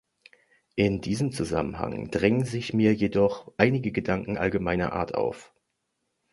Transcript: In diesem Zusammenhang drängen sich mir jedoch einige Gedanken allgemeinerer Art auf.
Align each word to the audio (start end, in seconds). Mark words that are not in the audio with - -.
In 0.73 1.01
diesem 1.01 1.31
Zusammenhang 1.31 2.09
drängen 2.09 2.43
sich 2.43 2.73
mir 2.73 2.91
jedoch 2.91 3.53
einige 3.57 3.91
Gedanken 3.91 4.35
allgemeinerer 4.35 4.93
Art 4.93 5.13
auf. 5.13 5.53